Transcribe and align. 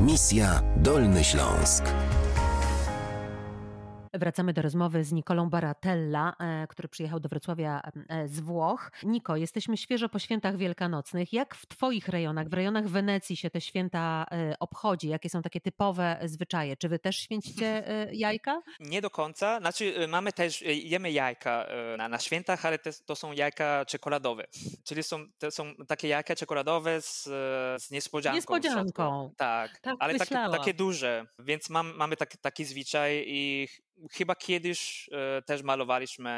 Misja 0.00 0.62
Dolny 0.76 1.24
Śląsk. 1.24 1.84
Wracamy 4.18 4.52
do 4.52 4.62
rozmowy 4.62 5.04
z 5.04 5.12
Nikolą 5.12 5.50
Baratella, 5.50 6.34
e, 6.40 6.66
który 6.66 6.88
przyjechał 6.88 7.20
do 7.20 7.28
Wrocławia 7.28 7.80
e, 8.08 8.28
z 8.28 8.40
Włoch. 8.40 8.90
Niko, 9.02 9.36
jesteśmy 9.36 9.76
świeżo 9.76 10.08
po 10.08 10.18
świętach 10.18 10.56
wielkanocnych. 10.56 11.32
Jak 11.32 11.54
w 11.54 11.66
Twoich 11.66 12.08
rejonach, 12.08 12.48
w 12.48 12.52
rejonach 12.52 12.88
Wenecji 12.88 13.36
się 13.36 13.50
te 13.50 13.60
święta 13.60 14.26
e, 14.32 14.58
obchodzi? 14.60 15.08
Jakie 15.08 15.28
są 15.28 15.42
takie 15.42 15.60
typowe 15.60 16.18
zwyczaje? 16.24 16.76
Czy 16.76 16.88
Wy 16.88 16.98
też 16.98 17.16
święcicie 17.16 17.84
jajka? 18.12 18.62
Nie 18.80 19.02
do 19.02 19.10
końca. 19.10 19.60
Znaczy, 19.60 20.08
mamy 20.08 20.32
też, 20.32 20.62
jemy 20.62 21.10
jajka 21.10 21.66
na, 21.98 22.08
na 22.08 22.18
świętach, 22.18 22.66
ale 22.66 22.78
te, 22.78 22.90
to 22.92 23.16
są 23.16 23.32
jajka 23.32 23.84
czekoladowe. 23.84 24.44
Czyli 24.84 25.02
są, 25.02 25.26
to 25.38 25.50
są 25.50 25.74
takie 25.88 26.08
jajka 26.08 26.36
czekoladowe 26.36 27.00
z, 27.00 27.24
z 27.82 27.90
niespodzianką. 27.90 28.36
Niespodzianką. 28.36 29.32
Tak, 29.36 29.78
tak 29.78 29.96
ale 29.98 30.14
takie, 30.14 30.34
takie, 30.34 30.74
duże. 30.74 31.26
Więc 31.38 31.70
mam, 31.70 31.96
mamy 31.96 32.16
taki, 32.16 32.38
taki 32.38 32.64
zwyczaj 32.64 33.24
i 33.26 33.68
chyba 34.12 34.34
kiedyś 34.34 35.08
e, 35.12 35.42
też 35.42 35.62
malowaliśmy 35.62 36.32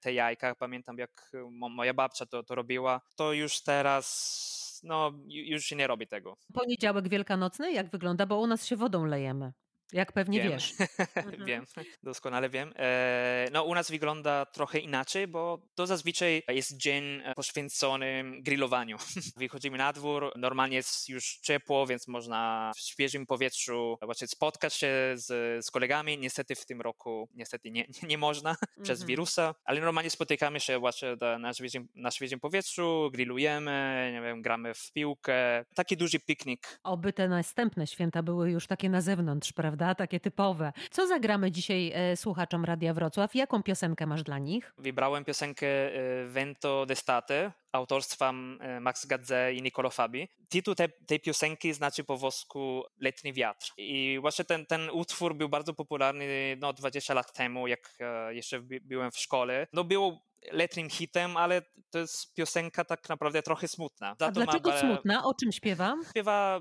te 0.00 0.12
jajka. 0.12 0.54
Pamiętam, 0.54 0.98
jak 0.98 1.32
moja 1.50 1.94
babcia 1.94 2.26
to, 2.26 2.42
to 2.42 2.54
robiła. 2.54 3.00
To 3.16 3.32
już 3.32 3.62
teraz 3.62 4.82
no, 4.82 5.12
już 5.26 5.64
się 5.64 5.76
nie 5.76 5.86
robi 5.86 6.06
tego. 6.06 6.36
Poniedziałek 6.54 7.08
wielkanocny, 7.08 7.72
jak 7.72 7.90
wygląda? 7.90 8.26
Bo 8.26 8.40
u 8.40 8.46
nas 8.46 8.66
się 8.66 8.76
wodą 8.76 9.04
lejemy. 9.04 9.52
Jak 9.92 10.12
pewnie 10.12 10.42
wiem. 10.42 10.52
wiesz. 10.52 10.72
Mhm. 11.16 11.44
wiem, 11.44 11.64
doskonale 12.02 12.50
wiem. 12.50 12.72
E, 12.76 13.48
no, 13.52 13.64
u 13.64 13.74
nas 13.74 13.90
wygląda 13.90 14.46
trochę 14.46 14.78
inaczej, 14.78 15.26
bo 15.26 15.58
to 15.74 15.86
zazwyczaj 15.86 16.42
jest 16.48 16.76
dzień 16.76 17.22
poświęcony 17.36 18.24
grillowaniu. 18.40 18.96
Wychodzimy 19.36 19.78
na 19.78 19.92
dwór, 19.92 20.32
normalnie 20.36 20.76
jest 20.76 21.08
już 21.08 21.38
ciepło, 21.42 21.86
więc 21.86 22.08
można 22.08 22.72
w 22.76 22.80
świeżym 22.80 23.26
powietrzu 23.26 23.98
właśnie 24.02 24.26
spotkać 24.26 24.74
się 24.74 24.92
z, 25.14 25.64
z 25.64 25.70
kolegami. 25.70 26.18
Niestety 26.18 26.54
w 26.54 26.66
tym 26.66 26.80
roku 26.80 27.28
niestety 27.34 27.70
nie, 27.70 27.86
nie 28.08 28.18
można 28.18 28.56
przez 28.82 29.00
mhm. 29.00 29.06
wirusa, 29.06 29.54
ale 29.64 29.80
normalnie 29.80 30.10
spotykamy 30.10 30.60
się 30.60 30.78
właśnie 30.78 31.16
na 31.38 31.54
świeżym, 31.54 31.88
na 31.94 32.10
świeżym 32.10 32.40
powietrzu, 32.40 33.10
grillujemy, 33.12 34.10
nie 34.14 34.22
wiem, 34.22 34.42
gramy 34.42 34.74
w 34.74 34.92
piłkę. 34.92 35.64
Taki 35.74 35.96
duży 35.96 36.20
piknik. 36.20 36.80
Oby 36.82 37.12
te 37.12 37.28
następne 37.28 37.86
święta 37.86 38.22
były 38.22 38.50
już 38.50 38.66
takie 38.66 38.90
na 38.90 39.00
zewnątrz, 39.00 39.52
prawda? 39.52 39.81
Prawda? 39.82 39.94
Takie 39.94 40.20
typowe. 40.20 40.72
Co 40.90 41.06
zagramy 41.06 41.50
dzisiaj 41.50 41.92
e, 41.94 42.16
słuchaczom 42.16 42.64
Radia 42.64 42.94
Wrocław? 42.94 43.34
Jaką 43.34 43.62
piosenkę 43.62 44.06
masz 44.06 44.22
dla 44.22 44.38
nich? 44.38 44.72
Wybrałem 44.78 45.24
piosenkę 45.24 45.66
e, 45.66 46.26
Vento 46.26 46.86
d'estate 46.86 47.52
autorstwa 47.72 48.30
e, 48.60 48.80
Max 48.80 49.06
Gadze 49.06 49.54
i 49.54 49.62
Nicolo 49.62 49.90
Fabi. 49.90 50.28
Tytuł 50.48 50.74
te, 50.74 50.88
tej 50.88 51.20
piosenki 51.20 51.72
znaczy 51.72 52.04
po 52.04 52.16
włosku 52.16 52.82
Letni 53.00 53.32
wiatr. 53.32 53.72
I 53.76 54.18
właśnie 54.20 54.44
ten, 54.44 54.66
ten 54.66 54.90
utwór 54.90 55.34
był 55.34 55.48
bardzo 55.48 55.74
popularny 55.74 56.56
no, 56.60 56.72
20 56.72 57.14
lat 57.14 57.32
temu, 57.32 57.66
jak 57.66 57.98
jeszcze 58.30 58.60
byłem 58.60 59.10
w 59.10 59.18
szkole. 59.18 59.66
No 59.72 59.84
było 59.84 60.31
letnim 60.50 60.90
hitem, 60.90 61.36
ale 61.36 61.62
to 61.90 61.98
jest 61.98 62.34
piosenka 62.34 62.84
tak 62.84 63.08
naprawdę 63.08 63.42
trochę 63.42 63.68
smutna. 63.68 64.16
Za 64.18 64.26
A 64.26 64.30
dlaczego 64.30 64.70
ma... 64.70 64.80
smutna? 64.80 65.24
O 65.24 65.34
czym 65.34 65.52
śpiewam? 65.52 66.04
Śpiewa 66.10 66.60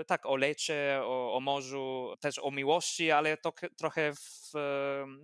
y, 0.00 0.04
tak 0.04 0.26
o 0.26 0.36
lecie, 0.36 1.00
o, 1.04 1.34
o, 1.34 1.40
morzu, 1.40 2.14
też 2.20 2.38
o 2.38 2.50
miłości, 2.50 3.10
ale 3.10 3.36
to 3.36 3.52
trochę 3.76 4.12
w, 4.14 4.52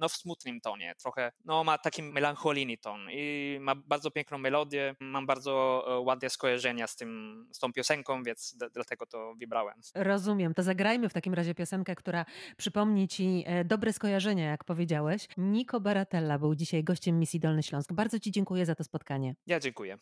no, 0.00 0.08
w 0.08 0.12
smutnym 0.12 0.60
tonie, 0.60 0.94
trochę, 1.02 1.32
no 1.44 1.64
ma 1.64 1.78
taki 1.78 2.02
melancholijny 2.02 2.78
ton 2.78 3.00
i 3.10 3.58
ma 3.60 3.74
bardzo 3.74 4.10
piękną 4.10 4.38
melodię, 4.38 4.94
mam 5.00 5.26
bardzo 5.26 5.84
e, 5.88 6.00
ładne 6.00 6.30
skojarzenia 6.30 6.86
z, 6.86 6.96
tym, 6.96 7.46
z 7.52 7.58
tą 7.58 7.72
piosenką, 7.72 8.22
więc 8.22 8.56
dlatego 8.74 9.06
to 9.06 9.34
wybrałem. 9.34 9.80
Rozumiem, 9.94 10.54
to 10.54 10.62
zagrajmy 10.62 11.08
w 11.08 11.12
takim 11.12 11.34
razie 11.34 11.54
piosenkę, 11.54 11.94
która 11.94 12.24
przypomni 12.56 13.08
Ci 13.08 13.44
e, 13.46 13.64
dobre 13.64 13.92
skojarzenia, 13.92 14.50
jak 14.50 14.64
powiedziałeś. 14.64 15.28
Niko 15.36 15.80
Baratella 15.80 16.38
był 16.38 16.54
dzisiaj 16.54 16.84
gościem 16.84 17.18
misji 17.18 17.40
Dolny 17.40 17.62
Śląsk. 17.62 17.92
Bardzo 17.98 18.20
Ci 18.20 18.30
dziękuję 18.30 18.66
za 18.66 18.74
to 18.74 18.84
spotkanie. 18.84 19.34
Ja 19.46 19.60
dziękuję. 19.60 19.98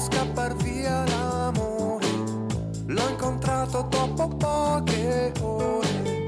scappar 0.00 0.56
via 0.56 1.04
l'amore. 1.04 2.06
L'ho 2.86 3.08
incontrato 3.08 3.82
dopo 3.82 4.28
poche 4.28 5.32
ore. 5.42 6.26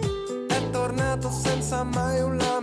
È 0.48 0.70
tornato 0.70 1.30
senza 1.30 1.84
mai 1.84 2.20
un 2.20 2.36
lamento. 2.36 2.59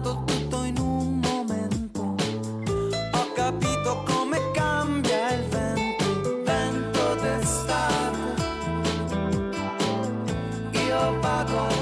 Pensato 0.00 0.22
tutto 0.26 0.62
in 0.64 0.78
un 0.78 1.18
momento, 1.18 2.14
ho 3.12 3.32
capito 3.34 4.02
come 4.04 4.38
cambia 4.52 5.32
il 5.32 5.42
vento, 5.48 6.42
vento 6.44 7.14
d'estate. 7.16 8.34
Io 10.72 11.20
vado 11.20 11.77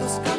the 0.00 0.08
sky. 0.08 0.29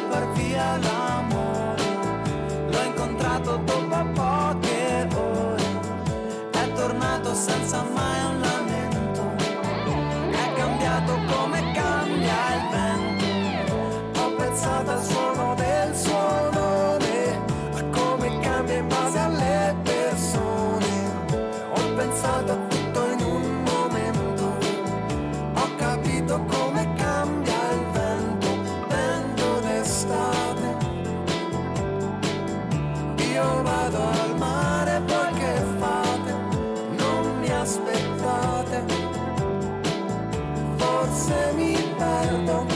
Io 33.42 33.62
vado 33.62 33.98
al 33.98 34.36
mare, 34.38 35.02
poi 35.04 35.32
che 35.40 35.52
fate? 35.78 36.32
Non 36.96 37.40
mi 37.40 37.50
aspettate, 37.50 38.84
forse 40.76 41.52
mi 41.56 41.74
perdo, 41.98 42.66